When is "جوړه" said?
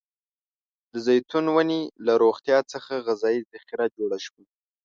3.97-4.17